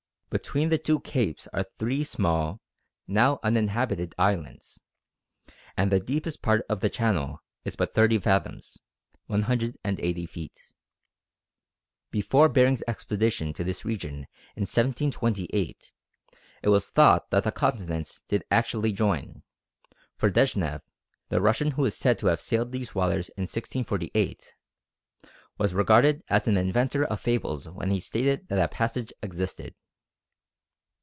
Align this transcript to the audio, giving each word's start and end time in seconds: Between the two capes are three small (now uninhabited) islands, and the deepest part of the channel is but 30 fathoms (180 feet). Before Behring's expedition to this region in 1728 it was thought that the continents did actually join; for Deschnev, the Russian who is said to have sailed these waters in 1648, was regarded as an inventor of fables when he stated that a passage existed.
Between 0.33 0.69
the 0.69 0.77
two 0.77 1.01
capes 1.01 1.49
are 1.51 1.65
three 1.77 2.05
small 2.05 2.61
(now 3.05 3.37
uninhabited) 3.43 4.15
islands, 4.17 4.79
and 5.75 5.91
the 5.91 5.99
deepest 5.99 6.41
part 6.41 6.65
of 6.69 6.79
the 6.79 6.89
channel 6.89 7.43
is 7.65 7.75
but 7.75 7.93
30 7.93 8.19
fathoms 8.19 8.77
(180 9.25 10.25
feet). 10.27 10.57
Before 12.11 12.47
Behring's 12.47 12.81
expedition 12.87 13.51
to 13.51 13.65
this 13.65 13.83
region 13.83 14.19
in 14.55 14.61
1728 14.61 15.91
it 16.63 16.69
was 16.69 16.91
thought 16.91 17.29
that 17.31 17.43
the 17.43 17.51
continents 17.51 18.21
did 18.29 18.45
actually 18.49 18.93
join; 18.93 19.43
for 20.15 20.31
Deschnev, 20.31 20.81
the 21.27 21.41
Russian 21.41 21.71
who 21.71 21.83
is 21.83 21.97
said 21.97 22.17
to 22.19 22.27
have 22.27 22.39
sailed 22.39 22.71
these 22.71 22.95
waters 22.95 23.27
in 23.35 23.41
1648, 23.41 24.53
was 25.57 25.73
regarded 25.73 26.23
as 26.29 26.47
an 26.47 26.55
inventor 26.55 27.03
of 27.03 27.19
fables 27.19 27.67
when 27.67 27.91
he 27.91 27.99
stated 27.99 28.47
that 28.47 28.63
a 28.63 28.69
passage 28.69 29.11
existed. 29.21 29.75